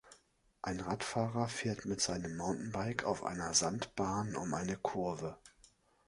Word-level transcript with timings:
Ein 0.63 0.79
Radfahrer 0.79 1.47
fährt 1.47 1.85
mit 1.85 2.01
seinem 2.01 2.35
Mountainbike 2.35 3.03
auf 3.03 3.23
einer 3.23 3.53
Sandbahn 3.53 4.35
um 4.35 4.51
eine 4.55 4.75
Kurve. 4.75 5.37